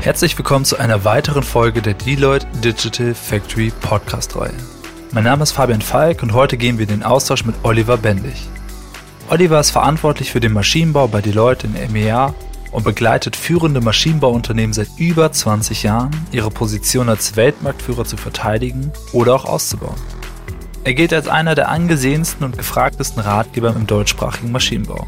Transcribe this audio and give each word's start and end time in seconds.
Herzlich 0.00 0.38
willkommen 0.38 0.64
zu 0.64 0.78
einer 0.78 1.04
weiteren 1.04 1.42
Folge 1.42 1.82
der 1.82 1.92
Deloitte 1.92 2.46
Digital 2.64 3.14
Factory 3.14 3.70
Podcast-Reihe. 3.82 4.54
Mein 5.12 5.24
Name 5.24 5.42
ist 5.42 5.52
Fabian 5.52 5.82
Falk 5.82 6.22
und 6.22 6.32
heute 6.32 6.56
gehen 6.56 6.78
wir 6.78 6.84
in 6.84 7.00
den 7.00 7.02
Austausch 7.02 7.44
mit 7.44 7.54
Oliver 7.64 7.98
Bendig. 7.98 8.48
Oliver 9.28 9.60
ist 9.60 9.72
verantwortlich 9.72 10.32
für 10.32 10.40
den 10.40 10.54
Maschinenbau 10.54 11.06
bei 11.06 11.20
Deloitte 11.20 11.66
in 11.66 11.92
MEA 11.92 12.32
und 12.72 12.84
begleitet 12.84 13.36
führende 13.36 13.82
Maschinenbauunternehmen 13.82 14.72
seit 14.72 14.88
über 14.96 15.30
20 15.30 15.82
Jahren, 15.82 16.26
ihre 16.32 16.50
Position 16.50 17.10
als 17.10 17.36
Weltmarktführer 17.36 18.06
zu 18.06 18.16
verteidigen 18.16 18.92
oder 19.12 19.34
auch 19.34 19.44
auszubauen. 19.44 20.00
Er 20.82 20.94
gilt 20.94 21.12
als 21.12 21.28
einer 21.28 21.54
der 21.54 21.68
angesehensten 21.68 22.46
und 22.46 22.56
gefragtesten 22.56 23.20
Ratgeber 23.20 23.76
im 23.76 23.86
deutschsprachigen 23.86 24.50
Maschinenbau. 24.50 25.06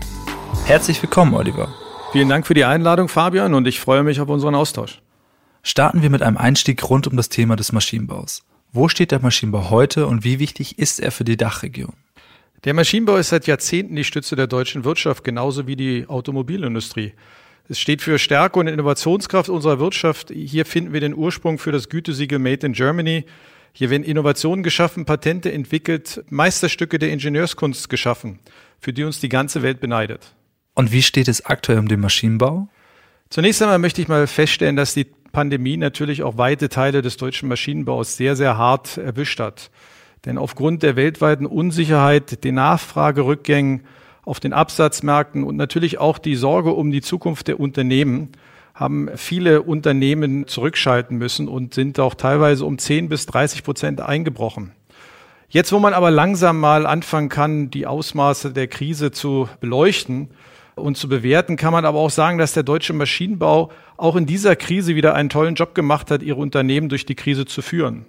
Herzlich 0.67 1.03
willkommen, 1.03 1.33
Oliver. 1.33 1.69
Vielen 2.13 2.29
Dank 2.29 2.47
für 2.47 2.53
die 2.53 2.67
Einladung, 2.67 3.09
Fabian, 3.09 3.55
und 3.55 3.67
ich 3.67 3.81
freue 3.81 4.03
mich 4.03 4.21
auf 4.21 4.29
unseren 4.29 4.55
Austausch. 4.55 5.01
Starten 5.63 6.03
wir 6.03 6.11
mit 6.11 6.21
einem 6.21 6.37
Einstieg 6.37 6.91
rund 6.91 7.07
um 7.07 7.17
das 7.17 7.31
Thema 7.31 7.57
des 7.57 7.73
Maschinenbaus. 7.73 8.43
Wo 8.71 8.89
steht 8.89 9.13
der 9.13 9.23
Maschinenbau 9.23 9.71
heute 9.71 10.07
und 10.07 10.23
wie 10.23 10.39
wichtig 10.39 10.79
ist 10.79 11.01
er 11.01 11.11
für 11.11 11.25
die 11.25 11.39
Dachregion? 11.39 11.95
Der 12.65 12.75
Maschinenbau 12.75 13.17
ist 13.17 13.31
seit 13.31 13.47
Jahrzehnten 13.47 13.97
die 13.97 14.05
Stütze 14.05 14.37
der 14.37 14.47
deutschen 14.47 14.85
Wirtschaft, 14.85 15.25
genauso 15.25 15.67
wie 15.67 15.75
die 15.75 16.05
Automobilindustrie. 16.07 17.15
Es 17.71 17.81
steht 17.81 18.03
für 18.03 18.19
Stärke 18.19 18.61
und 18.61 18.67
Innovationskraft 18.67 19.49
unserer 19.49 19.81
Wirtschaft. 19.81 20.31
Hier 20.31 20.67
finden 20.67 20.93
wir 20.93 21.01
den 21.01 21.15
Ursprung 21.15 21.57
für 21.57 21.73
das 21.73 21.89
Gütesiegel 21.89 22.39
Made 22.39 22.67
in 22.67 22.75
Germany. 22.75 23.25
Hier 23.73 23.89
werden 23.89 24.05
Innovationen 24.05 24.63
geschaffen, 24.63 25.07
Patente 25.07 25.51
entwickelt, 25.51 26.23
Meisterstücke 26.29 26.99
der 26.99 27.11
Ingenieurskunst 27.11 27.89
geschaffen, 27.89 28.39
für 28.81 28.93
die 28.93 29.05
uns 29.05 29.19
die 29.19 29.31
ganze 29.31 29.63
Welt 29.63 29.81
beneidet. 29.81 30.35
Und 30.75 30.93
wie 30.93 31.03
steht 31.03 31.29
es 31.29 31.45
aktuell 31.45 31.79
um 31.79 31.89
den 31.89 32.01
Maschinenbau? 32.01 32.69
Zunächst 33.31 33.63
einmal 33.63 33.79
möchte 33.79 34.01
ich 34.01 34.09
mal 34.09 34.27
feststellen, 34.27 34.77
dass 34.77 34.95
die 34.95 35.07
Pandemie 35.33 35.77
natürlich 35.77 36.23
auch 36.23 36.37
weite 36.39 36.69
Teile 36.69 37.03
des 37.03 37.17
deutschen 37.17 37.49
Maschinenbaus 37.49 38.17
sehr, 38.17 38.37
sehr 38.37 38.59
hart 38.59 38.99
erwischt 38.99 39.41
hat. 39.41 39.71
Denn 40.25 40.39
aufgrund 40.39 40.83
der 40.83 40.97
weltweiten 40.97 41.47
Unsicherheit, 41.47 42.45
den 42.45 42.55
Nachfragerückgängen 42.57 43.83
auf 44.25 44.39
den 44.39 44.53
Absatzmärkten 44.53 45.43
und 45.43 45.57
natürlich 45.57 45.99
auch 45.99 46.19
die 46.19 46.37
Sorge 46.37 46.73
um 46.73 46.91
die 46.91 47.01
Zukunft 47.01 47.49
der 47.49 47.59
Unternehmen 47.59 48.29
haben 48.75 49.11
viele 49.17 49.63
Unternehmen 49.63 50.47
zurückschalten 50.47 51.19
müssen 51.19 51.49
und 51.49 51.75
sind 51.75 51.99
auch 52.01 52.15
teilweise 52.15 52.65
um 52.65 52.79
10 52.79 53.09
bis 53.09 53.27
30 53.27 53.65
Prozent 53.65 54.01
eingebrochen. 54.01 54.73
Jetzt, 55.49 55.73
wo 55.73 55.79
man 55.79 55.93
aber 55.93 56.11
langsam 56.11 56.59
mal 56.59 56.87
anfangen 56.87 57.29
kann, 57.29 57.71
die 57.71 57.87
Ausmaße 57.87 58.53
der 58.53 58.69
Krise 58.69 59.11
zu 59.11 59.49
beleuchten, 59.61 60.31
und 60.75 60.97
zu 60.97 61.09
bewerten, 61.09 61.57
kann 61.57 61.73
man 61.73 61.85
aber 61.85 61.99
auch 61.99 62.11
sagen, 62.11 62.39
dass 62.39 62.53
der 62.53 62.63
deutsche 62.63 62.93
Maschinenbau 62.93 63.71
auch 63.97 64.17
in 64.17 64.27
dieser 64.27 64.57
Krise 64.57 64.95
wieder 64.95 65.15
einen 65.15 65.29
tollen 65.29 65.55
Job 65.55 65.75
gemacht 65.75 66.11
hat, 66.11 66.23
ihre 66.23 66.41
Unternehmen 66.41 66.89
durch 66.89 67.07
die 67.07 67.15
Krise 67.15 67.45
zu 67.45 67.63
führen. 67.63 68.07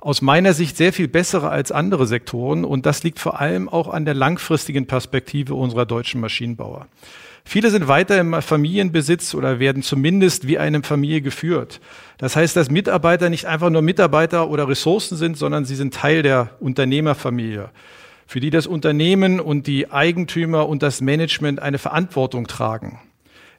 Aus 0.00 0.22
meiner 0.22 0.52
Sicht 0.52 0.76
sehr 0.76 0.92
viel 0.92 1.08
bessere 1.08 1.50
als 1.50 1.72
andere 1.72 2.06
Sektoren 2.06 2.64
und 2.64 2.86
das 2.86 3.02
liegt 3.02 3.18
vor 3.18 3.40
allem 3.40 3.68
auch 3.68 3.88
an 3.88 4.04
der 4.04 4.14
langfristigen 4.14 4.86
Perspektive 4.86 5.54
unserer 5.54 5.86
deutschen 5.86 6.20
Maschinenbauer. 6.20 6.86
Viele 7.44 7.70
sind 7.70 7.88
weiter 7.88 8.20
im 8.20 8.40
Familienbesitz 8.40 9.34
oder 9.34 9.58
werden 9.58 9.82
zumindest 9.82 10.46
wie 10.46 10.58
eine 10.58 10.82
Familie 10.82 11.20
geführt. 11.20 11.80
Das 12.18 12.36
heißt, 12.36 12.54
dass 12.56 12.70
Mitarbeiter 12.70 13.30
nicht 13.30 13.46
einfach 13.46 13.70
nur 13.70 13.82
Mitarbeiter 13.82 14.50
oder 14.50 14.68
Ressourcen 14.68 15.16
sind, 15.16 15.36
sondern 15.36 15.64
sie 15.64 15.74
sind 15.74 15.94
Teil 15.94 16.22
der 16.22 16.50
Unternehmerfamilie 16.60 17.70
für 18.28 18.40
die 18.40 18.50
das 18.50 18.66
Unternehmen 18.66 19.40
und 19.40 19.66
die 19.66 19.90
Eigentümer 19.90 20.68
und 20.68 20.82
das 20.82 21.00
Management 21.00 21.62
eine 21.62 21.78
Verantwortung 21.78 22.46
tragen. 22.46 23.00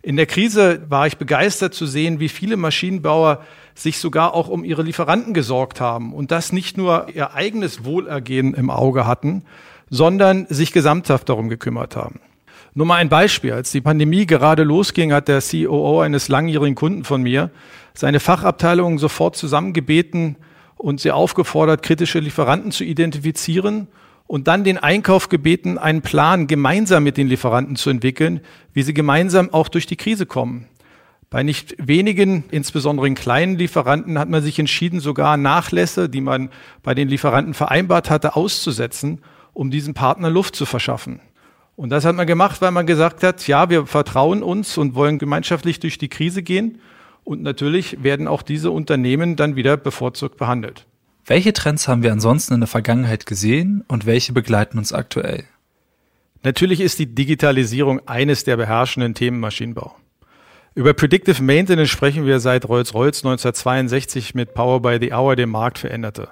In 0.03 0.15
der 0.15 0.27
Krise 0.27 0.83
war 0.87 1.07
ich 1.07 1.17
begeistert 1.17 1.73
zu 1.73 1.87
sehen, 1.87 2.19
wie 2.19 2.29
viele 2.29 2.55
Maschinenbauer 2.55 3.43
sich 3.73 3.97
sogar 3.97 4.35
auch 4.35 4.47
um 4.47 4.63
ihre 4.63 4.83
Lieferanten 4.83 5.33
gesorgt 5.33 5.81
haben 5.81 6.13
und 6.13 6.29
das 6.29 6.53
nicht 6.53 6.77
nur 6.77 7.07
ihr 7.15 7.33
eigenes 7.33 7.83
Wohlergehen 7.83 8.53
im 8.53 8.69
Auge 8.69 9.07
hatten, 9.07 9.43
sondern 9.89 10.45
sich 10.49 10.71
gesamthaft 10.71 11.29
darum 11.29 11.49
gekümmert 11.49 11.95
haben. 11.95 12.19
Nur 12.75 12.85
mal 12.85 12.97
ein 12.97 13.09
Beispiel. 13.09 13.53
Als 13.53 13.71
die 13.71 13.81
Pandemie 13.81 14.27
gerade 14.27 14.61
losging, 14.61 15.11
hat 15.11 15.29
der 15.29 15.41
COO 15.41 16.01
eines 16.01 16.27
langjährigen 16.27 16.75
Kunden 16.75 17.05
von 17.05 17.23
mir 17.23 17.49
seine 17.95 18.19
Fachabteilungen 18.19 18.99
sofort 18.99 19.35
zusammengebeten 19.35 20.35
und 20.77 21.01
sie 21.01 21.09
aufgefordert, 21.09 21.81
kritische 21.81 22.19
Lieferanten 22.19 22.71
zu 22.71 22.83
identifizieren 22.83 23.87
und 24.29 24.47
dann 24.47 24.63
den 24.63 24.77
Einkauf 24.77 25.27
gebeten, 25.27 25.79
einen 25.79 26.03
Plan 26.03 26.45
gemeinsam 26.45 27.03
mit 27.03 27.17
den 27.17 27.27
Lieferanten 27.27 27.75
zu 27.75 27.89
entwickeln, 27.89 28.41
wie 28.73 28.83
sie 28.83 28.93
gemeinsam 28.93 29.51
auch 29.51 29.69
durch 29.69 29.87
die 29.87 29.95
Krise 29.95 30.27
kommen. 30.27 30.67
Bei 31.31 31.41
nicht 31.41 31.75
wenigen, 31.79 32.43
insbesondere 32.51 33.07
in 33.07 33.15
kleinen 33.15 33.57
Lieferanten, 33.57 34.19
hat 34.19 34.29
man 34.29 34.43
sich 34.43 34.59
entschieden, 34.59 34.99
sogar 34.99 35.35
Nachlässe, 35.35 36.09
die 36.09 36.21
man 36.21 36.51
bei 36.83 36.93
den 36.93 37.07
Lieferanten 37.07 37.55
vereinbart 37.55 38.11
hatte, 38.11 38.35
auszusetzen, 38.35 39.21
um 39.53 39.71
diesen 39.71 39.95
Partner 39.95 40.29
Luft 40.29 40.55
zu 40.55 40.67
verschaffen. 40.67 41.21
Und 41.75 41.89
das 41.89 42.05
hat 42.05 42.15
man 42.15 42.27
gemacht, 42.27 42.61
weil 42.61 42.69
man 42.69 42.85
gesagt 42.85 43.23
hat, 43.23 43.47
ja, 43.47 43.71
wir 43.71 43.87
vertrauen 43.87 44.43
uns 44.43 44.77
und 44.77 44.93
wollen 44.93 45.17
gemeinschaftlich 45.17 45.79
durch 45.79 45.97
die 45.97 46.07
Krise 46.07 46.43
gehen. 46.43 46.81
Und 47.23 47.41
natürlich 47.41 48.03
werden 48.03 48.27
auch 48.27 48.43
diese 48.43 48.69
Unternehmen 48.69 49.35
dann 49.35 49.55
wieder 49.55 49.75
bevorzugt 49.75 50.37
behandelt. 50.37 50.85
Welche 51.29 51.53
Trends 51.53 51.87
haben 51.87 52.01
wir 52.01 52.11
ansonsten 52.11 52.55
in 52.55 52.59
der 52.59 52.67
Vergangenheit 52.67 53.27
gesehen 53.27 53.83
und 53.87 54.07
welche 54.07 54.33
begleiten 54.33 54.79
uns 54.79 54.91
aktuell? 54.91 55.43
Natürlich 56.41 56.81
ist 56.81 56.97
die 56.97 57.05
Digitalisierung 57.05 58.01
eines 58.07 58.45
der 58.45 58.57
beherrschenden 58.57 59.13
Themen 59.13 59.39
Maschinenbau. 59.39 59.95
Über 60.73 60.95
Predictive 60.95 61.43
Maintenance 61.43 61.91
sprechen 61.91 62.25
wir 62.25 62.39
seit 62.39 62.67
Rolls-Royce 62.67 63.19
1962 63.19 64.33
mit 64.33 64.55
Power 64.55 64.81
by 64.81 64.97
the 64.99 65.13
Hour 65.13 65.35
den 65.35 65.51
Markt 65.51 65.77
veränderte. 65.77 66.29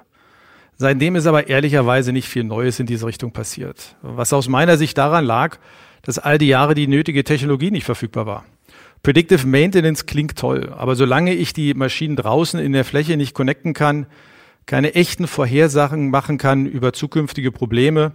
Seitdem 0.74 1.14
ist 1.14 1.28
aber 1.28 1.46
ehrlicherweise 1.46 2.12
nicht 2.12 2.28
viel 2.28 2.42
Neues 2.42 2.80
in 2.80 2.86
diese 2.86 3.06
Richtung 3.06 3.30
passiert. 3.30 3.94
Was 4.02 4.32
aus 4.32 4.48
meiner 4.48 4.76
Sicht 4.78 4.98
daran 4.98 5.24
lag, 5.24 5.58
dass 6.02 6.18
all 6.18 6.38
die 6.38 6.48
Jahre 6.48 6.74
die 6.74 6.88
nötige 6.88 7.22
Technologie 7.22 7.70
nicht 7.70 7.84
verfügbar 7.84 8.26
war. 8.26 8.44
Predictive 9.04 9.46
Maintenance 9.46 10.06
klingt 10.06 10.36
toll, 10.36 10.74
aber 10.76 10.96
solange 10.96 11.34
ich 11.34 11.52
die 11.52 11.74
Maschinen 11.74 12.16
draußen 12.16 12.58
in 12.58 12.72
der 12.72 12.84
Fläche 12.84 13.16
nicht 13.16 13.32
connecten 13.32 13.74
kann, 13.74 14.08
keine 14.68 14.94
echten 14.94 15.26
Vorhersagen 15.26 16.10
machen 16.10 16.36
kann 16.36 16.66
über 16.66 16.92
zukünftige 16.92 17.50
Probleme, 17.50 18.12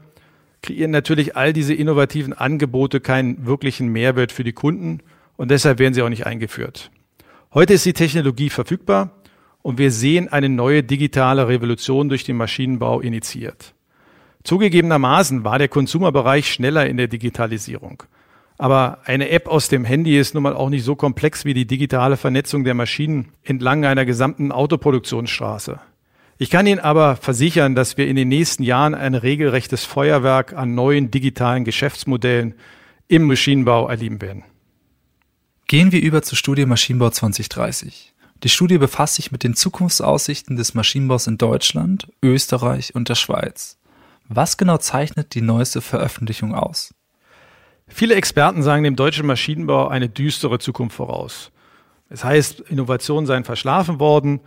kreieren 0.61 0.91
natürlich 0.91 1.35
all 1.35 1.51
diese 1.51 1.73
innovativen 1.73 2.31
Angebote 2.31 3.01
keinen 3.01 3.47
wirklichen 3.47 3.87
Mehrwert 3.87 4.31
für 4.31 4.43
die 4.43 4.53
Kunden 4.53 4.99
und 5.35 5.49
deshalb 5.49 5.79
werden 5.79 5.95
sie 5.95 6.03
auch 6.03 6.09
nicht 6.09 6.27
eingeführt. 6.27 6.91
Heute 7.55 7.73
ist 7.73 7.87
die 7.87 7.93
Technologie 7.93 8.51
verfügbar 8.51 9.23
und 9.63 9.79
wir 9.79 9.89
sehen 9.91 10.31
eine 10.31 10.47
neue 10.47 10.83
digitale 10.83 11.47
Revolution 11.47 12.07
durch 12.07 12.23
den 12.23 12.37
Maschinenbau 12.37 13.01
initiiert. 13.01 13.73
Zugegebenermaßen 14.43 15.43
war 15.43 15.57
der 15.57 15.69
Konsumerbereich 15.69 16.53
schneller 16.53 16.85
in 16.85 16.97
der 16.97 17.07
Digitalisierung. 17.07 18.03
Aber 18.59 18.99
eine 19.05 19.29
App 19.31 19.47
aus 19.47 19.69
dem 19.69 19.85
Handy 19.85 20.19
ist 20.19 20.35
nun 20.35 20.43
mal 20.43 20.53
auch 20.53 20.69
nicht 20.69 20.83
so 20.83 20.95
komplex 20.95 21.45
wie 21.45 21.55
die 21.55 21.65
digitale 21.65 22.15
Vernetzung 22.15 22.63
der 22.63 22.75
Maschinen 22.75 23.29
entlang 23.41 23.85
einer 23.85 24.05
gesamten 24.05 24.51
Autoproduktionsstraße. 24.51 25.79
Ich 26.43 26.49
kann 26.49 26.67
Ihnen 26.67 26.81
aber 26.81 27.15
versichern, 27.15 27.73
dass 27.73 27.95
wir 27.95 28.05
in 28.05 28.17
den 28.17 28.27
nächsten 28.27 28.63
Jahren 28.63 28.95
ein 28.95 29.15
regelrechtes 29.15 29.85
Feuerwerk 29.85 30.51
an 30.51 30.75
neuen 30.75 31.09
digitalen 31.09 31.63
Geschäftsmodellen 31.63 32.55
im 33.07 33.23
Maschinenbau 33.23 33.87
erleben 33.87 34.21
werden. 34.21 34.43
Gehen 35.67 35.93
wir 35.93 36.01
über 36.01 36.21
zur 36.21 36.37
Studie 36.37 36.65
Maschinenbau 36.65 37.11
2030. 37.11 38.13
Die 38.43 38.49
Studie 38.49 38.77
befasst 38.77 39.15
sich 39.15 39.31
mit 39.31 39.45
den 39.45 39.55
Zukunftsaussichten 39.55 40.57
des 40.57 40.73
Maschinenbaus 40.73 41.27
in 41.27 41.37
Deutschland, 41.37 42.11
Österreich 42.21 42.93
und 42.93 43.07
der 43.07 43.15
Schweiz. 43.15 43.77
Was 44.27 44.57
genau 44.57 44.79
zeichnet 44.79 45.35
die 45.35 45.41
neueste 45.41 45.79
Veröffentlichung 45.79 46.53
aus? 46.53 46.93
Viele 47.87 48.15
Experten 48.15 48.63
sagen 48.63 48.83
dem 48.83 48.97
deutschen 48.97 49.27
Maschinenbau 49.27 49.87
eine 49.87 50.09
düstere 50.09 50.59
Zukunft 50.59 50.97
voraus. 50.97 51.53
Es 52.09 52.25
heißt, 52.25 52.59
Innovationen 52.59 53.27
seien 53.27 53.45
verschlafen 53.45 54.01
worden, 54.01 54.41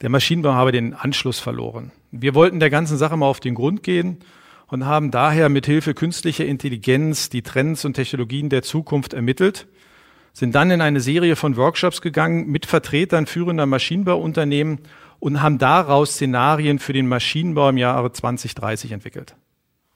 der 0.00 0.10
Maschinenbau 0.10 0.52
habe 0.52 0.72
den 0.72 0.94
Anschluss 0.94 1.38
verloren. 1.38 1.92
Wir 2.10 2.34
wollten 2.34 2.60
der 2.60 2.70
ganzen 2.70 2.98
Sache 2.98 3.16
mal 3.16 3.26
auf 3.26 3.40
den 3.40 3.54
Grund 3.54 3.82
gehen 3.82 4.18
und 4.68 4.84
haben 4.84 5.10
daher 5.10 5.48
mit 5.48 5.66
Hilfe 5.66 5.94
künstlicher 5.94 6.44
Intelligenz 6.44 7.28
die 7.28 7.42
Trends 7.42 7.84
und 7.84 7.94
Technologien 7.94 8.48
der 8.48 8.62
Zukunft 8.62 9.14
ermittelt, 9.14 9.66
sind 10.32 10.54
dann 10.54 10.70
in 10.70 10.82
eine 10.82 11.00
Serie 11.00 11.34
von 11.34 11.56
Workshops 11.56 12.02
gegangen 12.02 12.48
mit 12.48 12.66
Vertretern 12.66 13.26
führender 13.26 13.64
Maschinenbauunternehmen 13.64 14.80
und 15.18 15.40
haben 15.40 15.58
daraus 15.58 16.12
Szenarien 16.12 16.78
für 16.78 16.92
den 16.92 17.08
Maschinenbau 17.08 17.70
im 17.70 17.78
Jahre 17.78 18.12
2030 18.12 18.92
entwickelt. 18.92 19.34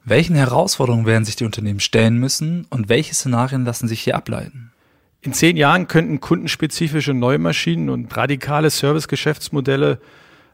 Welchen 0.02 0.34
Herausforderungen 0.34 1.04
werden 1.04 1.26
sich 1.26 1.36
die 1.36 1.44
Unternehmen 1.44 1.80
stellen 1.80 2.16
müssen 2.16 2.66
und 2.70 2.88
welche 2.88 3.14
Szenarien 3.14 3.66
lassen 3.66 3.86
sich 3.86 4.00
hier 4.00 4.16
ableiten? 4.16 4.69
In 5.22 5.34
zehn 5.34 5.56
Jahren 5.56 5.86
könnten 5.86 6.20
kundenspezifische 6.20 7.12
Neumaschinen 7.12 7.90
und 7.90 8.16
radikale 8.16 8.70
Servicegeschäftsmodelle 8.70 10.00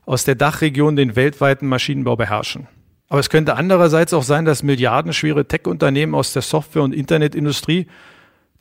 aus 0.04 0.24
der 0.24 0.34
Dachregion 0.34 0.96
den 0.96 1.14
weltweiten 1.14 1.68
Maschinenbau 1.68 2.16
beherrschen. 2.16 2.66
Aber 3.08 3.20
es 3.20 3.30
könnte 3.30 3.54
andererseits 3.54 4.12
auch 4.12 4.24
sein, 4.24 4.44
dass 4.44 4.64
milliardenschwere 4.64 5.46
Tech-Unternehmen 5.46 6.14
aus 6.14 6.32
der 6.32 6.42
Software- 6.42 6.82
und 6.82 6.94
Internetindustrie 6.94 7.86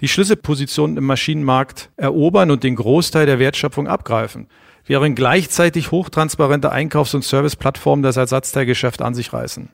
die 0.01 0.07
Schlüsselpositionen 0.07 0.97
im 0.97 1.05
Maschinenmarkt 1.05 1.89
erobern 1.97 2.51
und 2.51 2.63
den 2.63 2.75
Großteil 2.75 3.25
der 3.25 3.39
Wertschöpfung 3.39 3.87
abgreifen, 3.87 4.47
während 4.85 5.15
gleichzeitig 5.15 5.89
hochtransparente 5.89 6.71
Einkaufs- 6.71 7.15
und 7.15 7.23
Serviceplattformen 7.23 8.03
das 8.03 8.17
Ersatzteilgeschäft 8.17 9.01
an 9.01 9.15
sich 9.15 9.33
reißen. 9.33 9.69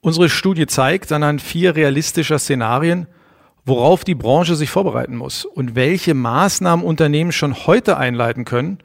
Unsere 0.00 0.28
Studie 0.28 0.66
zeigt 0.66 1.12
anhand 1.12 1.40
vier 1.40 1.76
realistischer 1.76 2.38
Szenarien, 2.38 3.06
worauf 3.64 4.04
die 4.04 4.14
Branche 4.14 4.56
sich 4.56 4.70
vorbereiten 4.70 5.16
muss 5.16 5.44
und 5.44 5.74
welche 5.74 6.14
Maßnahmen 6.14 6.84
Unternehmen 6.84 7.32
schon 7.32 7.66
heute 7.66 7.96
einleiten 7.96 8.44
können, 8.44 8.78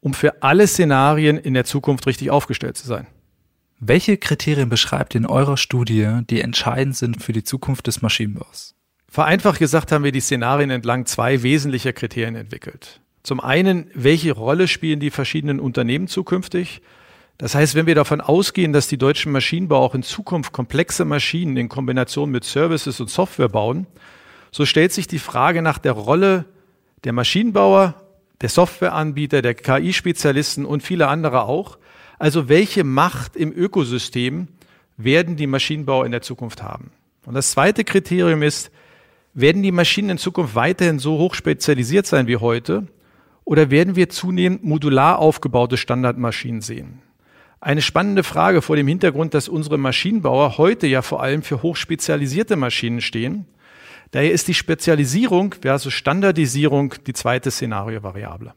um 0.00 0.14
für 0.14 0.42
alle 0.42 0.66
Szenarien 0.66 1.36
in 1.38 1.54
der 1.54 1.64
Zukunft 1.64 2.06
richtig 2.06 2.30
aufgestellt 2.30 2.76
zu 2.76 2.86
sein. 2.86 3.06
Welche 3.80 4.16
Kriterien 4.16 4.68
beschreibt 4.68 5.14
in 5.14 5.26
eurer 5.26 5.56
Studie, 5.56 6.20
die 6.30 6.40
entscheidend 6.40 6.96
sind 6.96 7.22
für 7.22 7.32
die 7.32 7.44
Zukunft 7.44 7.86
des 7.86 8.02
Maschinenbaus? 8.02 8.74
Vereinfacht 9.08 9.58
gesagt 9.58 9.92
haben 9.92 10.04
wir 10.04 10.12
die 10.12 10.20
Szenarien 10.20 10.70
entlang 10.70 11.06
zwei 11.06 11.42
wesentlicher 11.42 11.92
Kriterien 11.92 12.34
entwickelt. 12.34 13.00
Zum 13.22 13.40
einen, 13.40 13.90
welche 13.94 14.32
Rolle 14.32 14.68
spielen 14.68 15.00
die 15.00 15.10
verschiedenen 15.10 15.60
Unternehmen 15.60 16.08
zukünftig? 16.08 16.82
Das 17.38 17.54
heißt, 17.54 17.74
wenn 17.74 17.86
wir 17.86 17.94
davon 17.96 18.20
ausgehen, 18.20 18.72
dass 18.72 18.86
die 18.86 18.98
deutschen 18.98 19.32
Maschinenbauer 19.32 19.80
auch 19.80 19.94
in 19.94 20.02
Zukunft 20.02 20.52
komplexe 20.52 21.04
Maschinen 21.04 21.56
in 21.56 21.68
Kombination 21.68 22.30
mit 22.30 22.44
Services 22.44 23.00
und 23.00 23.10
Software 23.10 23.48
bauen, 23.48 23.86
so 24.52 24.64
stellt 24.64 24.92
sich 24.92 25.08
die 25.08 25.18
Frage 25.18 25.62
nach 25.62 25.78
der 25.78 25.92
Rolle 25.92 26.44
der 27.02 27.12
Maschinenbauer, 27.12 27.94
der 28.40 28.48
Softwareanbieter, 28.48 29.42
der 29.42 29.54
KI-Spezialisten 29.54 30.64
und 30.64 30.82
viele 30.82 31.08
andere 31.08 31.44
auch. 31.44 31.78
Also 32.18 32.48
welche 32.48 32.84
Macht 32.84 33.34
im 33.34 33.52
Ökosystem 33.52 34.48
werden 34.96 35.36
die 35.36 35.48
Maschinenbauer 35.48 36.06
in 36.06 36.12
der 36.12 36.22
Zukunft 36.22 36.62
haben? 36.62 36.92
Und 37.26 37.34
das 37.34 37.50
zweite 37.50 37.82
Kriterium 37.84 38.42
ist, 38.42 38.70
werden 39.32 39.62
die 39.62 39.72
Maschinen 39.72 40.10
in 40.10 40.18
Zukunft 40.18 40.54
weiterhin 40.54 41.00
so 41.00 41.18
hoch 41.18 41.34
spezialisiert 41.34 42.06
sein 42.06 42.28
wie 42.28 42.36
heute 42.36 42.86
oder 43.44 43.70
werden 43.70 43.96
wir 43.96 44.08
zunehmend 44.08 44.62
modular 44.62 45.18
aufgebaute 45.18 45.76
Standardmaschinen 45.76 46.60
sehen? 46.60 47.02
Eine 47.64 47.82
spannende 47.82 48.22
Frage 48.22 48.62
vor 48.62 48.76
dem 48.76 48.86
Hintergrund, 48.86 49.34
dass 49.34 49.48
unsere 49.48 49.78
Maschinenbauer 49.78 50.58
heute 50.58 50.86
ja 50.86 51.02
vor 51.02 51.22
allem 51.22 51.42
für 51.42 51.62
hochspezialisierte 51.62 52.56
Maschinen 52.56 53.00
stehen 53.00 53.46
Daher 54.14 54.30
ist 54.30 54.46
die 54.46 54.54
Spezialisierung 54.54 55.56
versus 55.60 55.92
Standardisierung 55.92 56.94
die 57.04 57.14
zweite 57.14 57.50
Szenariovariable. 57.50 58.54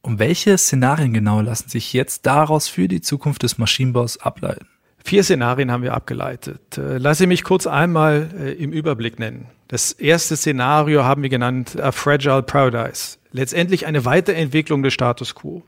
Um 0.00 0.20
welche 0.20 0.56
Szenarien 0.56 1.12
genau 1.12 1.40
lassen 1.40 1.68
sich 1.68 1.92
jetzt 1.92 2.24
daraus 2.24 2.68
für 2.68 2.86
die 2.86 3.00
Zukunft 3.00 3.42
des 3.42 3.58
Maschinenbaus 3.58 4.16
ableiten? 4.18 4.68
Vier 5.04 5.24
Szenarien 5.24 5.72
haben 5.72 5.82
wir 5.82 5.92
abgeleitet. 5.92 6.78
Äh, 6.78 6.98
lasse 6.98 7.26
mich 7.26 7.42
kurz 7.42 7.66
einmal 7.66 8.30
äh, 8.38 8.52
im 8.52 8.70
Überblick 8.70 9.18
nennen. 9.18 9.48
Das 9.66 9.90
erste 9.90 10.36
Szenario 10.36 11.02
haben 11.02 11.22
wir 11.22 11.30
genannt 11.30 11.80
A 11.80 11.90
Fragile 11.90 12.44
Paradise. 12.44 13.18
Letztendlich 13.32 13.86
eine 13.86 14.04
Weiterentwicklung 14.04 14.84
des 14.84 14.94
Status 14.94 15.34
quo. 15.34 15.64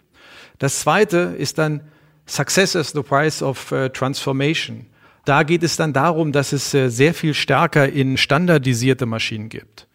Das 0.60 0.78
zweite 0.78 1.34
ist 1.36 1.58
dann 1.58 1.80
Success 2.28 2.76
as 2.76 2.92
the 2.92 3.02
Price 3.02 3.42
of 3.42 3.72
uh, 3.72 3.88
Transformation. 3.88 4.86
Da 5.24 5.42
geht 5.42 5.62
es 5.62 5.76
dann 5.76 5.92
darum, 5.92 6.32
dass 6.32 6.52
es 6.52 6.72
äh, 6.72 6.88
sehr 6.88 7.12
viel 7.12 7.34
stärker 7.34 7.88
in 7.88 8.16
standardisierte 8.16 9.06
Maschinen 9.06 9.48
gibt. 9.48 9.86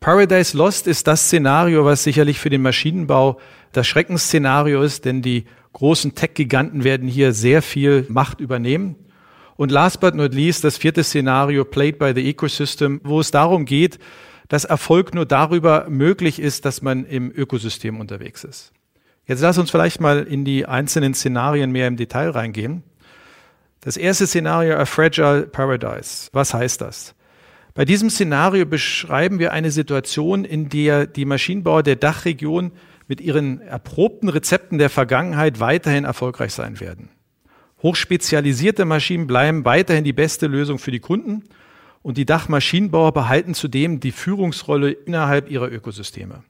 Paradise 0.00 0.56
Lost 0.56 0.86
ist 0.86 1.06
das 1.06 1.26
Szenario, 1.26 1.84
was 1.84 2.02
sicherlich 2.02 2.38
für 2.38 2.50
den 2.50 2.62
Maschinenbau 2.62 3.38
das 3.72 3.86
Schreckensszenario 3.86 4.82
ist, 4.82 5.04
denn 5.04 5.22
die 5.22 5.44
großen 5.72 6.14
Tech-Giganten 6.14 6.84
werden 6.84 7.08
hier 7.08 7.32
sehr 7.32 7.62
viel 7.62 8.04
Macht 8.08 8.40
übernehmen. 8.40 8.96
Und 9.56 9.70
last 9.70 10.00
but 10.00 10.14
not 10.14 10.34
least, 10.34 10.64
das 10.64 10.76
vierte 10.76 11.04
Szenario, 11.04 11.64
Played 11.64 11.98
by 11.98 12.12
the 12.14 12.28
Ecosystem, 12.28 13.00
wo 13.04 13.20
es 13.20 13.30
darum 13.30 13.64
geht, 13.64 13.98
dass 14.48 14.64
Erfolg 14.64 15.14
nur 15.14 15.26
darüber 15.26 15.86
möglich 15.88 16.38
ist, 16.40 16.64
dass 16.64 16.82
man 16.82 17.04
im 17.06 17.32
Ökosystem 17.34 18.00
unterwegs 18.00 18.44
ist. 18.44 18.72
Jetzt 19.26 19.40
lass 19.40 19.58
uns 19.58 19.70
vielleicht 19.70 20.00
mal 20.00 20.22
in 20.22 20.44
die 20.44 20.66
einzelnen 20.66 21.14
Szenarien 21.14 21.70
mehr 21.70 21.88
im 21.88 21.96
Detail 21.96 22.30
reingehen. 22.30 22.82
Das 23.80 23.96
erste 23.96 24.26
Szenario, 24.26 24.76
A 24.76 24.86
Fragile 24.86 25.46
Paradise. 25.46 26.28
Was 26.32 26.54
heißt 26.54 26.80
das? 26.80 27.14
Bei 27.74 27.84
diesem 27.84 28.08
Szenario 28.08 28.66
beschreiben 28.66 29.38
wir 29.38 29.52
eine 29.52 29.70
Situation, 29.70 30.44
in 30.44 30.68
der 30.68 31.06
die 31.06 31.24
Maschinenbauer 31.24 31.82
der 31.82 31.96
Dachregion 31.96 32.72
mit 33.08 33.20
ihren 33.20 33.60
erprobten 33.60 34.28
Rezepten 34.28 34.78
der 34.78 34.90
Vergangenheit 34.90 35.60
weiterhin 35.60 36.04
erfolgreich 36.04 36.52
sein 36.54 36.80
werden. 36.80 37.10
Hochspezialisierte 37.82 38.84
Maschinen 38.84 39.26
bleiben 39.26 39.64
weiterhin 39.64 40.04
die 40.04 40.12
beste 40.12 40.46
Lösung 40.46 40.78
für 40.78 40.90
die 40.90 41.00
Kunden 41.00 41.44
und 42.00 42.16
die 42.16 42.24
Dachmaschinenbauer 42.24 43.12
behalten 43.12 43.54
zudem 43.54 44.00
die 44.00 44.12
Führungsrolle 44.12 44.90
innerhalb 44.90 45.50
ihrer 45.50 45.70
Ökosysteme. 45.70 46.44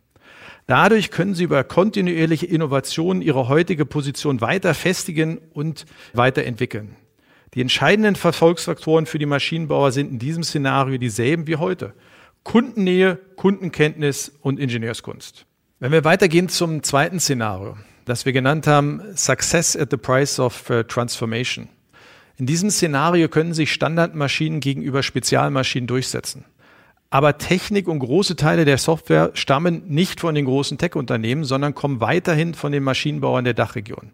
Dadurch 0.66 1.10
können 1.10 1.34
sie 1.34 1.44
über 1.44 1.62
kontinuierliche 1.62 2.46
Innovationen 2.46 3.22
ihre 3.22 3.48
heutige 3.48 3.84
Position 3.84 4.40
weiter 4.40 4.74
festigen 4.74 5.38
und 5.52 5.84
weiterentwickeln. 6.14 6.96
Die 7.52 7.60
entscheidenden 7.60 8.16
Verfolgsfaktoren 8.16 9.06
für 9.06 9.18
die 9.18 9.26
Maschinenbauer 9.26 9.92
sind 9.92 10.10
in 10.10 10.18
diesem 10.18 10.42
Szenario 10.42 10.98
dieselben 10.98 11.46
wie 11.46 11.56
heute. 11.56 11.92
Kundennähe, 12.42 13.16
Kundenkenntnis 13.36 14.32
und 14.40 14.58
Ingenieurskunst. 14.58 15.46
Wenn 15.80 15.92
wir 15.92 16.04
weitergehen 16.04 16.48
zum 16.48 16.82
zweiten 16.82 17.20
Szenario, 17.20 17.76
das 18.04 18.26
wir 18.26 18.32
genannt 18.32 18.66
haben, 18.66 19.02
Success 19.16 19.76
at 19.76 19.90
the 19.90 19.96
Price 19.96 20.38
of 20.38 20.68
uh, 20.70 20.82
Transformation. 20.82 21.68
In 22.36 22.46
diesem 22.46 22.70
Szenario 22.70 23.28
können 23.28 23.54
sich 23.54 23.72
Standardmaschinen 23.72 24.60
gegenüber 24.60 25.02
Spezialmaschinen 25.02 25.86
durchsetzen. 25.86 26.44
Aber 27.10 27.38
Technik 27.38 27.86
und 27.86 28.00
große 28.00 28.36
Teile 28.36 28.64
der 28.64 28.78
Software 28.78 29.30
stammen 29.34 29.82
nicht 29.86 30.20
von 30.20 30.34
den 30.34 30.46
großen 30.46 30.78
Tech-Unternehmen, 30.78 31.44
sondern 31.44 31.74
kommen 31.74 32.00
weiterhin 32.00 32.54
von 32.54 32.72
den 32.72 32.82
Maschinenbauern 32.82 33.44
der 33.44 33.54
Dachregion. 33.54 34.10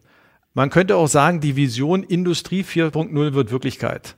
Man 0.53 0.71
könnte 0.71 0.97
auch 0.97 1.09
sagen, 1.09 1.41
die 1.41 1.57
Vision 1.57 2.03
Industrie 2.03 2.63
4.0 2.63 3.35
wird 3.35 3.51
Wirklichkeit. 3.51 4.17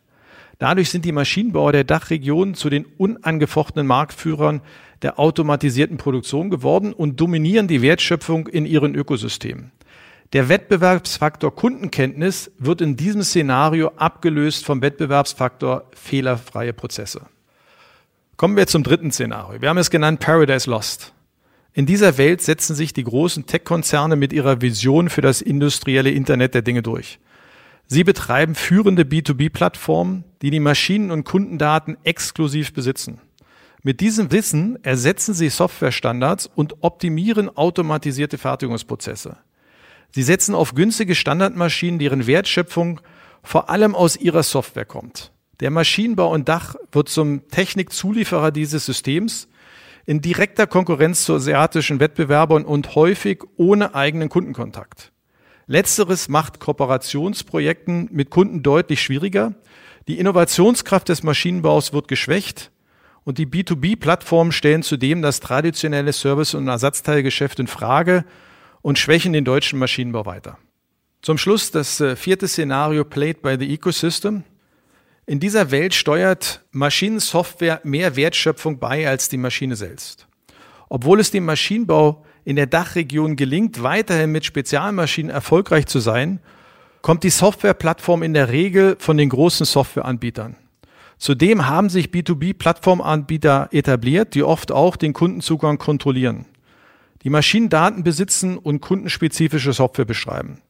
Dadurch 0.58 0.90
sind 0.90 1.04
die 1.04 1.12
Maschinenbauer 1.12 1.72
der 1.72 1.84
Dachregion 1.84 2.54
zu 2.54 2.70
den 2.70 2.84
unangefochtenen 2.84 3.86
Marktführern 3.86 4.60
der 5.02 5.18
automatisierten 5.18 5.96
Produktion 5.96 6.50
geworden 6.50 6.92
und 6.92 7.20
dominieren 7.20 7.68
die 7.68 7.82
Wertschöpfung 7.82 8.46
in 8.46 8.64
ihren 8.64 8.94
Ökosystemen. 8.94 9.72
Der 10.32 10.48
Wettbewerbsfaktor 10.48 11.54
Kundenkenntnis 11.54 12.50
wird 12.58 12.80
in 12.80 12.96
diesem 12.96 13.22
Szenario 13.22 13.92
abgelöst 13.96 14.64
vom 14.64 14.80
Wettbewerbsfaktor 14.80 15.90
fehlerfreie 15.94 16.72
Prozesse. 16.72 17.26
Kommen 18.36 18.56
wir 18.56 18.66
zum 18.66 18.82
dritten 18.82 19.12
Szenario. 19.12 19.60
Wir 19.60 19.68
haben 19.68 19.78
es 19.78 19.90
genannt 19.90 20.20
Paradise 20.20 20.68
Lost. 20.68 21.12
In 21.74 21.86
dieser 21.86 22.18
Welt 22.18 22.42
setzen 22.42 22.74
sich 22.74 22.92
die 22.92 23.04
großen 23.04 23.46
Tech-Konzerne 23.46 24.16
mit 24.16 24.32
ihrer 24.32 24.60
Vision 24.60 25.08
für 25.08 25.20
das 25.20 25.40
industrielle 25.40 26.10
Internet 26.10 26.54
der 26.54 26.62
Dinge 26.62 26.82
durch. 26.82 27.18
Sie 27.86 28.04
betreiben 28.04 28.54
führende 28.54 29.02
B2B-Plattformen, 29.04 30.24
die 30.42 30.50
die 30.50 30.60
Maschinen- 30.60 31.10
und 31.10 31.24
Kundendaten 31.24 31.96
exklusiv 32.04 32.72
besitzen. 32.72 33.20
Mit 33.82 34.00
diesem 34.00 34.30
Wissen 34.30 34.82
ersetzen 34.84 35.34
sie 35.34 35.48
Softwarestandards 35.48 36.48
und 36.54 36.82
optimieren 36.82 37.54
automatisierte 37.56 38.38
Fertigungsprozesse. 38.38 39.36
Sie 40.10 40.22
setzen 40.22 40.54
auf 40.54 40.74
günstige 40.74 41.14
Standardmaschinen, 41.14 41.98
deren 41.98 42.26
Wertschöpfung 42.26 43.00
vor 43.42 43.70
allem 43.70 43.94
aus 43.94 44.16
ihrer 44.16 44.42
Software 44.42 44.84
kommt. 44.84 45.31
Der 45.60 45.70
Maschinenbau 45.70 46.32
und 46.32 46.48
Dach 46.48 46.74
wird 46.90 47.08
zum 47.08 47.48
Technikzulieferer 47.48 48.50
dieses 48.50 48.86
Systems 48.86 49.48
in 50.06 50.20
direkter 50.20 50.66
Konkurrenz 50.66 51.24
zu 51.24 51.34
asiatischen 51.34 52.00
Wettbewerbern 52.00 52.64
und 52.64 52.94
häufig 52.94 53.42
ohne 53.56 53.94
eigenen 53.94 54.28
Kundenkontakt. 54.28 55.12
Letzteres 55.66 56.28
macht 56.28 56.58
Kooperationsprojekten 56.58 58.08
mit 58.10 58.30
Kunden 58.30 58.62
deutlich 58.62 59.00
schwieriger. 59.00 59.54
Die 60.08 60.18
Innovationskraft 60.18 61.08
des 61.08 61.22
Maschinenbaus 61.22 61.92
wird 61.92 62.08
geschwächt 62.08 62.72
und 63.24 63.38
die 63.38 63.46
B2B-Plattformen 63.46 64.50
stellen 64.50 64.82
zudem 64.82 65.22
das 65.22 65.38
traditionelle 65.38 66.12
Service- 66.12 66.54
und 66.54 66.66
Ersatzteilgeschäft 66.66 67.60
in 67.60 67.68
Frage 67.68 68.24
und 68.80 68.98
schwächen 68.98 69.32
den 69.32 69.44
deutschen 69.44 69.78
Maschinenbau 69.78 70.26
weiter. 70.26 70.58
Zum 71.22 71.38
Schluss 71.38 71.70
das 71.70 72.00
äh, 72.00 72.16
vierte 72.16 72.48
Szenario 72.48 73.04
Played 73.04 73.42
by 73.42 73.56
the 73.58 73.72
Ecosystem. 73.72 74.42
In 75.24 75.38
dieser 75.38 75.70
Welt 75.70 75.94
steuert 75.94 76.64
Maschinensoftware 76.72 77.80
mehr 77.84 78.16
Wertschöpfung 78.16 78.78
bei 78.78 79.08
als 79.08 79.28
die 79.28 79.36
Maschine 79.36 79.76
selbst. 79.76 80.26
Obwohl 80.88 81.20
es 81.20 81.30
dem 81.30 81.44
Maschinenbau 81.44 82.24
in 82.44 82.56
der 82.56 82.66
Dachregion 82.66 83.36
gelingt, 83.36 83.82
weiterhin 83.82 84.32
mit 84.32 84.44
Spezialmaschinen 84.44 85.30
erfolgreich 85.30 85.86
zu 85.86 86.00
sein, 86.00 86.40
kommt 87.02 87.22
die 87.22 87.30
Softwareplattform 87.30 88.22
in 88.24 88.34
der 88.34 88.50
Regel 88.50 88.96
von 88.98 89.16
den 89.16 89.28
großen 89.28 89.64
Softwareanbietern. 89.64 90.56
Zudem 91.18 91.68
haben 91.68 91.88
sich 91.88 92.08
B2B-Plattformanbieter 92.08 93.68
etabliert, 93.70 94.34
die 94.34 94.42
oft 94.42 94.72
auch 94.72 94.96
den 94.96 95.12
Kundenzugang 95.12 95.78
kontrollieren, 95.78 96.46
die 97.22 97.30
Maschinendaten 97.30 98.02
besitzen 98.02 98.58
und 98.58 98.80
kundenspezifische 98.80 99.72
Software 99.72 100.04
beschreiben. 100.04 100.62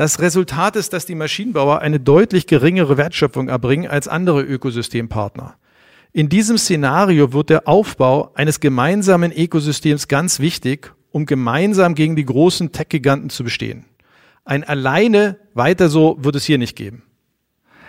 Das 0.00 0.18
Resultat 0.18 0.76
ist, 0.76 0.94
dass 0.94 1.04
die 1.04 1.14
Maschinenbauer 1.14 1.80
eine 1.80 2.00
deutlich 2.00 2.46
geringere 2.46 2.96
Wertschöpfung 2.96 3.50
erbringen 3.50 3.90
als 3.90 4.08
andere 4.08 4.40
Ökosystempartner. 4.40 5.56
In 6.14 6.30
diesem 6.30 6.56
Szenario 6.56 7.34
wird 7.34 7.50
der 7.50 7.68
Aufbau 7.68 8.32
eines 8.32 8.60
gemeinsamen 8.60 9.30
Ökosystems 9.30 10.08
ganz 10.08 10.40
wichtig, 10.40 10.94
um 11.10 11.26
gemeinsam 11.26 11.94
gegen 11.94 12.16
die 12.16 12.24
großen 12.24 12.72
Tech-Giganten 12.72 13.28
zu 13.28 13.44
bestehen. 13.44 13.84
Ein 14.46 14.64
alleine 14.64 15.36
weiter 15.52 15.90
so 15.90 16.16
wird 16.18 16.34
es 16.34 16.46
hier 16.46 16.56
nicht 16.56 16.76
geben. 16.76 17.02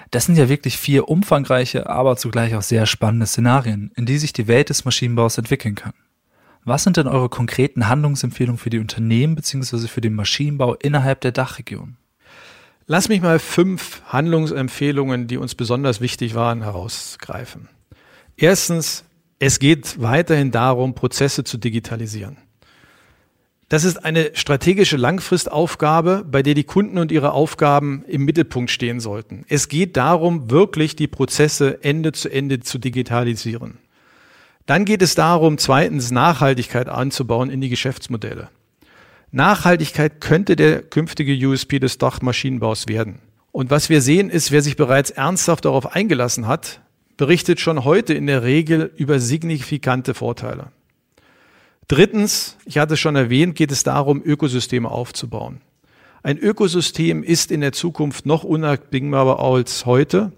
Das 0.09 0.25
sind 0.25 0.37
ja 0.37 0.49
wirklich 0.49 0.75
vier 0.75 1.07
umfangreiche, 1.07 1.89
aber 1.89 2.17
zugleich 2.17 2.55
auch 2.55 2.61
sehr 2.61 2.87
spannende 2.87 3.25
Szenarien, 3.25 3.89
in 3.95 4.05
die 4.05 4.17
sich 4.17 4.33
die 4.33 4.49
Welt 4.49 4.67
des 4.67 4.83
Maschinenbaus 4.83 5.37
entwickeln 5.37 5.75
kann. 5.75 5.93
Was 6.65 6.83
sind 6.83 6.97
denn 6.97 7.07
eure 7.07 7.29
konkreten 7.29 7.87
Handlungsempfehlungen 7.87 8.59
für 8.59 8.69
die 8.69 8.79
Unternehmen 8.79 9.35
bzw. 9.35 9.87
für 9.87 10.01
den 10.01 10.13
Maschinenbau 10.13 10.75
innerhalb 10.75 11.21
der 11.21 11.31
Dachregion? 11.31 11.95
Lass 12.87 13.09
mich 13.09 13.21
mal 13.21 13.39
fünf 13.39 14.01
Handlungsempfehlungen, 14.07 15.27
die 15.27 15.37
uns 15.37 15.55
besonders 15.55 16.01
wichtig 16.01 16.35
waren, 16.35 16.63
herausgreifen. 16.63 17.69
Erstens, 18.37 19.03
es 19.39 19.59
geht 19.59 20.01
weiterhin 20.01 20.51
darum, 20.51 20.93
Prozesse 20.93 21.43
zu 21.43 21.57
digitalisieren. 21.57 22.37
Das 23.69 23.85
ist 23.85 24.03
eine 24.03 24.31
strategische 24.33 24.97
Langfristaufgabe, 24.97 26.25
bei 26.29 26.43
der 26.43 26.55
die 26.55 26.65
Kunden 26.65 26.97
und 26.97 27.09
ihre 27.09 27.31
Aufgaben 27.31 28.03
im 28.05 28.25
Mittelpunkt 28.25 28.69
stehen 28.69 28.99
sollten. 28.99 29.45
Es 29.47 29.69
geht 29.69 29.95
darum, 29.95 30.51
wirklich 30.51 30.97
die 30.97 31.07
Prozesse 31.07 31.81
Ende 31.81 32.11
zu 32.11 32.27
Ende 32.27 32.59
zu 32.59 32.79
digitalisieren. 32.79 33.77
Dann 34.65 34.83
geht 34.83 35.01
es 35.01 35.15
darum, 35.15 35.57
zweitens 35.57 36.11
Nachhaltigkeit 36.11 36.89
anzubauen 36.89 37.49
in 37.49 37.61
die 37.61 37.69
Geschäftsmodelle. 37.69 38.49
Nachhaltigkeit 39.31 40.19
könnte 40.19 40.55
der 40.55 40.81
künftige 40.81 41.33
USP 41.47 41.79
des 41.79 41.97
Dachmaschinenbaus 41.97 42.87
werden. 42.87 43.19
Und 43.53 43.69
was 43.69 43.89
wir 43.89 44.01
sehen 44.01 44.29
ist, 44.29 44.51
wer 44.51 44.61
sich 44.61 44.75
bereits 44.75 45.09
ernsthaft 45.09 45.65
darauf 45.65 45.95
eingelassen 45.95 46.47
hat, 46.47 46.81
berichtet 47.17 47.59
schon 47.59 47.85
heute 47.85 48.13
in 48.13 48.27
der 48.27 48.43
Regel 48.43 48.91
über 48.95 49.19
signifikante 49.19 50.13
Vorteile. 50.13 50.67
Drittens, 51.87 52.57
ich 52.65 52.77
hatte 52.77 52.93
es 52.95 52.99
schon 52.99 53.15
erwähnt, 53.15 53.55
geht 53.55 53.71
es 53.71 53.83
darum, 53.83 54.21
Ökosysteme 54.23 54.89
aufzubauen. 54.89 55.61
Ein 56.23 56.37
Ökosystem 56.37 57.23
ist 57.23 57.51
in 57.51 57.61
der 57.61 57.73
Zukunft 57.73 58.25
noch 58.25 58.43
unabdingbarer 58.43 59.39
als 59.39 59.85
heute, 59.85 60.31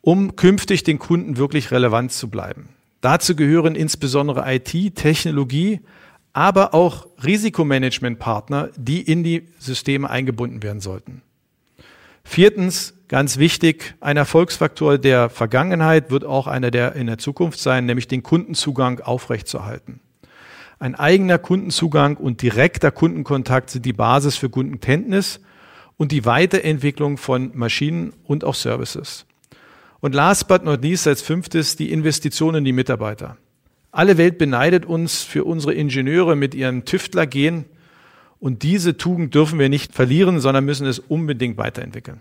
um 0.00 0.36
künftig 0.36 0.82
den 0.82 0.98
Kunden 0.98 1.36
wirklich 1.36 1.70
relevant 1.70 2.12
zu 2.12 2.28
bleiben. 2.28 2.68
Dazu 3.00 3.36
gehören 3.36 3.74
insbesondere 3.74 4.44
IT, 4.46 4.94
Technologie, 4.96 5.80
aber 6.38 6.72
auch 6.72 7.08
Risikomanagementpartner, 7.24 8.70
die 8.76 9.02
in 9.02 9.24
die 9.24 9.48
Systeme 9.58 10.08
eingebunden 10.08 10.62
werden 10.62 10.78
sollten. 10.78 11.22
Viertens, 12.22 12.94
ganz 13.08 13.38
wichtig, 13.38 13.96
ein 14.00 14.16
Erfolgsfaktor 14.16 14.98
der 14.98 15.30
Vergangenheit 15.30 16.12
wird 16.12 16.24
auch 16.24 16.46
einer 16.46 16.70
der 16.70 16.94
in 16.94 17.08
der 17.08 17.18
Zukunft 17.18 17.58
sein, 17.58 17.86
nämlich 17.86 18.06
den 18.06 18.22
Kundenzugang 18.22 19.00
aufrechtzuerhalten. 19.00 19.98
Ein 20.78 20.94
eigener 20.94 21.38
Kundenzugang 21.38 22.16
und 22.16 22.40
direkter 22.40 22.92
Kundenkontakt 22.92 23.70
sind 23.70 23.84
die 23.84 23.92
Basis 23.92 24.36
für 24.36 24.48
Kundenkenntnis 24.48 25.40
und 25.96 26.12
die 26.12 26.24
Weiterentwicklung 26.24 27.16
von 27.16 27.50
Maschinen 27.54 28.12
und 28.22 28.44
auch 28.44 28.54
Services. 28.54 29.26
Und 29.98 30.14
last 30.14 30.46
but 30.46 30.62
not 30.62 30.82
least 30.82 31.08
als 31.08 31.20
fünftes 31.20 31.74
die 31.74 31.90
Investition 31.90 32.54
in 32.54 32.64
die 32.64 32.72
Mitarbeiter. 32.72 33.38
Alle 33.90 34.18
Welt 34.18 34.38
beneidet 34.38 34.84
uns 34.84 35.22
für 35.22 35.44
unsere 35.44 35.74
Ingenieure 35.74 36.36
mit 36.36 36.54
ihren 36.54 36.84
Tüftlergehen 36.84 37.64
und 38.38 38.62
diese 38.62 38.96
Tugend 38.96 39.34
dürfen 39.34 39.58
wir 39.58 39.68
nicht 39.68 39.94
verlieren, 39.94 40.40
sondern 40.40 40.64
müssen 40.64 40.86
es 40.86 40.98
unbedingt 40.98 41.56
weiterentwickeln. 41.56 42.20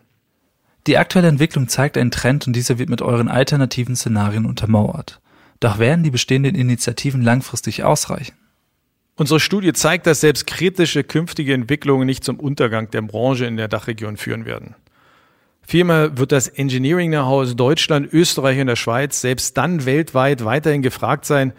Die 0.88 0.98
aktuelle 0.98 1.28
Entwicklung 1.28 1.68
zeigt 1.68 1.98
einen 1.98 2.12
Trend 2.12 2.48
und 2.48 2.56
dieser 2.56 2.80
wird 2.80 2.90
mit 2.90 3.02
euren 3.02 3.28
alternativen 3.28 3.96
Szenarien 3.96 4.46
untermauert. 4.46 5.20
Doch 5.60 5.80
werden 5.80 6.04
die 6.04 6.12
bestehenden 6.12 6.56
Initiativen 6.56 7.22
langfristig 7.22 7.84
ausreichen? 7.84 8.36
Unsere 9.16 9.40
Studie 9.40 9.74
zeigt, 9.74 10.08
dass 10.08 10.22
selbst 10.22 10.48
kritische 10.48 11.04
künftige 11.04 11.54
Entwicklungen 11.54 12.06
nicht 12.06 12.24
zum 12.24 12.40
Untergang 12.40 12.90
der 12.92 13.02
Branche 13.02 13.46
in 13.46 13.58
der 13.58 13.68
Dachregion 13.68 14.16
führen 14.16 14.46
werden. 14.46 14.76
Vielmehr 15.70 16.18
wird 16.18 16.32
das 16.32 16.48
Engineering 16.48 17.12
Know-how 17.12 17.42
aus 17.42 17.56
Deutschland, 17.58 18.14
Österreich 18.14 18.58
und 18.62 18.68
der 18.68 18.78
Schweiz 18.78 19.20
selbst 19.20 19.58
dann 19.58 19.86
weltweit 19.86 20.46
weiterhin 20.46 20.82
gefragt 20.82 21.26
sein, 21.26 21.52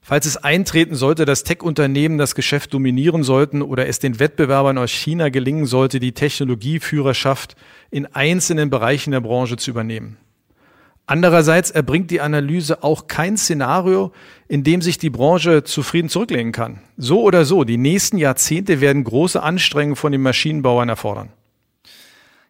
falls 0.00 0.24
es 0.24 0.38
eintreten 0.38 0.94
sollte, 0.94 1.26
dass 1.26 1.44
Tech-Unternehmen 1.44 2.16
das 2.16 2.34
Geschäft 2.34 2.72
dominieren 2.72 3.22
sollten 3.22 3.60
oder 3.60 3.86
es 3.86 3.98
den 3.98 4.18
Wettbewerbern 4.18 4.78
aus 4.78 4.90
China 4.90 5.28
gelingen 5.28 5.66
sollte, 5.66 6.00
die 6.00 6.12
Technologieführerschaft 6.12 7.54
in 7.90 8.06
einzelnen 8.06 8.70
Bereichen 8.70 9.10
der 9.10 9.20
Branche 9.20 9.58
zu 9.58 9.72
übernehmen. 9.72 10.16
Andererseits 11.04 11.70
erbringt 11.70 12.10
die 12.10 12.22
Analyse 12.22 12.82
auch 12.82 13.08
kein 13.08 13.36
Szenario, 13.36 14.12
in 14.48 14.64
dem 14.64 14.80
sich 14.80 14.96
die 14.96 15.10
Branche 15.10 15.64
zufrieden 15.64 16.08
zurücklehnen 16.08 16.52
kann. 16.52 16.80
So 16.96 17.20
oder 17.20 17.44
so, 17.44 17.64
die 17.64 17.76
nächsten 17.76 18.16
Jahrzehnte 18.16 18.80
werden 18.80 19.04
große 19.04 19.42
Anstrengungen 19.42 19.96
von 19.96 20.12
den 20.12 20.22
Maschinenbauern 20.22 20.88
erfordern. 20.88 21.28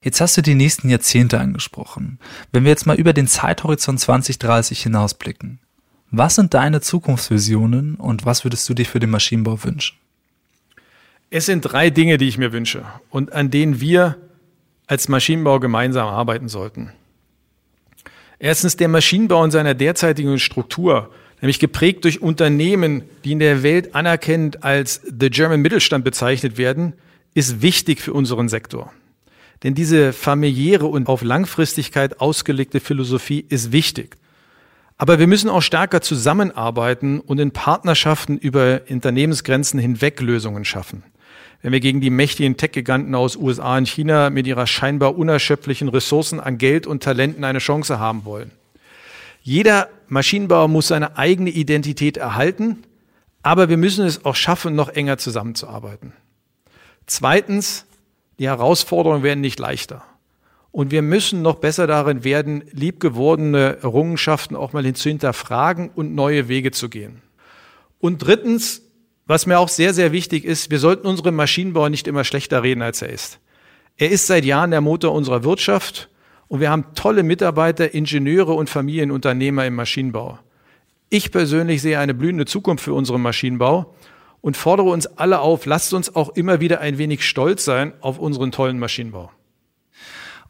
Jetzt 0.05 0.21
hast 0.21 0.37
du 0.37 0.43
die 0.43 0.55
nächsten 0.55 0.91
Jahrzehnte 0.91 1.41
angesprochen. 1.41 2.19
Wenn 2.53 2.65
wir 2.65 2.71
jetzt 2.71 2.85
mal 2.87 3.01
über 3.01 3.15
den 3.15 3.27
Zeithorizont 3.27 3.99
2030 3.99 4.83
hinausblicken, 4.83 5.61
was 6.11 6.35
sind 6.35 6.53
deine 6.53 6.83
Zukunftsvisionen 6.83 7.95
und 7.95 8.27
was 8.27 8.45
würdest 8.45 8.69
du 8.69 8.75
dir 8.75 8.85
für 8.85 9.01
den 9.01 9.09
Maschinenbau 9.09 9.65
wünschen? 9.65 9.97
Es 11.31 11.47
sind 11.47 11.63
drei 11.63 11.89
Dinge, 11.89 12.19
die 12.19 12.29
ich 12.29 12.37
mir 12.37 12.53
wünsche 12.53 12.85
und 13.09 13.33
an 13.33 13.51
denen 13.51 13.81
wir 13.81 14.19
als 14.87 15.09
Maschinenbau 15.09 15.59
gemeinsam 15.59 16.07
arbeiten 16.07 16.49
sollten. 16.49 16.93
Erstens 18.39 18.77
der 18.77 18.89
Maschinenbau 18.89 19.43
in 19.43 19.51
seiner 19.51 19.73
derzeitigen 19.73 20.39
Struktur, 20.39 21.15
nämlich 21.41 21.61
geprägt 21.61 22.05
durch 22.05 22.21
Unternehmen, 22.21 23.05
die 23.25 23.33
in 23.33 23.39
der 23.39 23.63
Welt 23.63 23.95
anerkennend 23.95 24.65
als 24.65 25.01
The 25.03 25.31
German 25.31 25.63
Mittelstand 25.63 26.05
bezeichnet 26.05 26.59
werden, 26.59 26.93
ist 27.33 27.63
wichtig 27.63 28.03
für 28.03 28.13
unseren 28.13 28.51
Sektor. 28.51 28.93
Denn 29.63 29.75
diese 29.75 30.13
familiäre 30.13 30.87
und 30.87 31.09
auf 31.09 31.23
Langfristigkeit 31.23 32.21
ausgelegte 32.21 32.81
Philosophie 32.81 33.45
ist 33.49 33.73
wichtig. 33.73 34.17
Aber 34.99 35.19
wir 35.19 35.27
müssen 35.27 35.51
auch 35.51 35.63
stärker 35.63 36.01
zusammenarbeiten 36.01 37.21
und 37.21 37.41
in 37.41 37.51
Partnerschaften 37.51 38.39
über 38.39 38.83
Unternehmensgrenzen 38.89 39.81
hinweg 39.81 40.21
Lösungen 40.21 40.65
schaffen 40.65 41.03
wenn 41.65 41.73
wir 41.73 41.81
gegen 41.81 42.03
die 42.03 42.11
mächtigen 42.11 42.59
Tech-Giganten 42.59 43.15
aus 43.15 43.37
USA 43.37 43.79
und 43.79 43.89
China 43.89 44.29
mit 44.29 44.47
ihrer 44.47 44.67
scheinbar 44.67 45.17
unerschöpflichen 45.17 45.89
Ressourcen 45.89 46.39
an 46.39 46.59
Geld 46.59 46.87
und 46.87 47.03
Talenten 47.03 47.43
eine 47.43 47.59
Chance 47.59 47.99
haben 47.99 48.27
wollen. 48.27 48.51
Jeder 49.41 49.89
Maschinenbauer 50.09 50.69
muss 50.69 50.89
seine 50.89 51.17
eigene 51.17 51.49
Identität 51.49 52.19
erhalten, 52.19 52.83
aber 53.43 53.71
wir 53.71 53.79
müssen 53.79 54.05
es 54.05 54.27
auch 54.27 54.37
schaffen, 54.37 54.75
noch 54.75 54.91
enger 54.91 55.17
zusammenzuarbeiten. 55.17 56.13
Zweitens, 57.07 57.87
die 58.39 58.47
Herausforderungen 58.47 59.23
werden 59.23 59.41
nicht 59.41 59.59
leichter. 59.59 60.03
Und 60.71 60.91
wir 60.91 61.03
müssen 61.03 61.43
noch 61.43 61.57
besser 61.57 61.87
darin 61.87 62.25
werden, 62.25 62.65
liebgewordene 62.73 63.79
Errungenschaften 63.83 64.57
auch 64.57 64.73
mal 64.73 64.93
zu 64.95 65.09
hinterfragen 65.09 65.91
und 65.95 66.15
neue 66.15 66.49
Wege 66.49 66.73
zu 66.73 66.89
gehen. 66.89 67.23
Und 68.01 68.19
drittens, 68.19 68.83
was 69.27 69.47
mir 69.47 69.59
auch 69.59 69.69
sehr, 69.69 69.95
sehr 69.95 70.11
wichtig 70.11 70.45
ist, 70.45 70.71
wir 70.71 70.81
sollten 70.81 71.07
unseren 71.07 71.37
Maschinenbau 71.37 71.89
nicht 71.89 72.09
immer 72.09 72.25
schlechter 72.25 72.63
reden, 72.65 72.83
als 72.83 73.03
er 73.03 73.11
ist. 73.11 73.39
Er 73.97 74.11
ist 74.11 74.27
seit 74.27 74.45
Jahren 74.45 74.73
der 74.73 74.81
Motor 74.81 75.13
unserer 75.13 75.45
Wirtschaft 75.45 76.11
und 76.49 76.61
wir 76.61 76.71
haben 76.71 76.87
tolle 76.97 77.23
Mitarbeiter, 77.23 77.95
Ingenieure 77.95 78.55
und 78.55 78.69
Familienunternehmer 78.69 79.65
im 79.67 79.77
Maschinenbau. 79.77 80.41
Ich 81.09 81.31
persönlich 81.31 81.83
sehe 81.83 82.01
eine 82.01 82.15
blühende 82.15 82.47
Zukunft 82.47 82.83
für 82.83 82.95
unseren 82.95 83.23
Maschinenbau 83.23 83.95
und 84.45 84.59
fordere 84.59 84.91
uns 84.91 85.07
alle 85.07 85.41
auf, 85.41 85.65
lasst 85.65 85.95
uns 85.95 86.15
auch 86.15 86.29
immer 86.29 86.61
wieder 86.61 86.83
ein 86.83 86.99
wenig 86.99 87.27
stolz 87.27 87.65
sein 87.65 87.95
auf 88.03 88.19
unseren 88.19 88.53
tollen 88.53 88.79
Maschinenbau. 88.79 89.31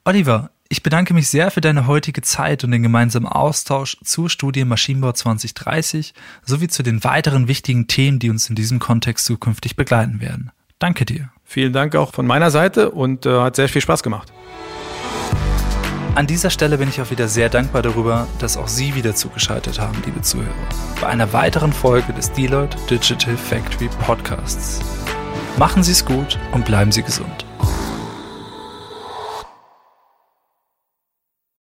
Oliver, 0.05 0.51
ich 0.69 0.83
bedanke 0.83 1.15
mich 1.15 1.29
sehr 1.29 1.53
für 1.53 1.61
deine 1.61 1.87
heutige 1.87 2.21
Zeit 2.21 2.65
und 2.65 2.73
den 2.73 2.83
gemeinsamen 2.83 3.29
Austausch 3.29 3.97
zur 4.03 4.29
Studie 4.29 4.65
Maschinenbau 4.65 5.13
2030 5.13 6.13
sowie 6.45 6.67
zu 6.67 6.83
den 6.83 7.05
weiteren 7.05 7.47
wichtigen 7.47 7.87
Themen, 7.87 8.19
die 8.19 8.31
uns 8.31 8.51
in 8.51 8.57
diesem 8.57 8.81
Kontext 8.81 9.27
zukünftig 9.27 9.77
begleiten 9.77 10.21
werden. 10.21 10.51
Danke 10.81 11.05
dir. 11.05 11.31
Vielen 11.45 11.73
Dank 11.73 11.95
auch 11.95 12.13
von 12.13 12.27
meiner 12.27 12.51
Seite 12.51 12.91
und 12.91 13.27
äh, 13.27 13.39
hat 13.39 13.55
sehr 13.55 13.69
viel 13.69 13.81
Spaß 13.81 14.03
gemacht. 14.03 14.33
An 16.15 16.29
dieser 16.29 16.51
Stelle 16.51 16.79
bin 16.79 16.89
ich 16.89 17.01
auch 17.01 17.11
wieder 17.11 17.27
sehr 17.27 17.49
dankbar 17.49 17.83
darüber, 17.83 18.29
dass 18.39 18.57
auch 18.57 18.69
Sie 18.69 18.95
wieder 18.95 19.17
zugeschaltet 19.17 19.81
haben, 19.81 20.01
liebe 20.07 20.23
Zuhörer, 20.23 20.55
bei 21.01 21.09
einer 21.09 21.33
weiteren 21.33 21.73
Folge 21.73 22.13
des 22.13 22.31
Deloitte 22.31 22.79
Digital 22.89 23.37
Factory 23.37 23.89
Podcasts. 24.07 24.79
Machen 25.59 25.83
Sie 25.83 25.91
es 25.91 26.05
gut 26.05 26.39
und 26.53 26.67
bleiben 26.67 26.93
Sie 26.93 27.03
gesund. 27.03 27.44